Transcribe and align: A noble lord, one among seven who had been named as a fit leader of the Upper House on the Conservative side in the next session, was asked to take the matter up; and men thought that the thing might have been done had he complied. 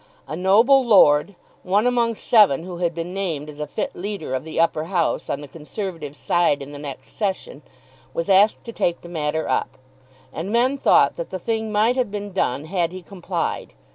A 0.27 0.35
noble 0.35 0.83
lord, 0.83 1.35
one 1.61 1.85
among 1.85 2.15
seven 2.15 2.63
who 2.63 2.77
had 2.77 2.95
been 2.95 3.13
named 3.13 3.51
as 3.51 3.59
a 3.59 3.67
fit 3.67 3.95
leader 3.95 4.33
of 4.33 4.41
the 4.43 4.59
Upper 4.59 4.85
House 4.85 5.29
on 5.29 5.41
the 5.41 5.47
Conservative 5.47 6.15
side 6.15 6.63
in 6.63 6.71
the 6.71 6.79
next 6.79 7.09
session, 7.09 7.61
was 8.11 8.27
asked 8.27 8.63
to 8.65 8.73
take 8.73 9.01
the 9.01 9.09
matter 9.09 9.47
up; 9.47 9.77
and 10.33 10.51
men 10.51 10.79
thought 10.79 11.17
that 11.17 11.29
the 11.29 11.37
thing 11.37 11.71
might 11.71 11.97
have 11.97 12.09
been 12.09 12.31
done 12.31 12.63
had 12.65 12.91
he 12.91 13.03
complied. 13.03 13.73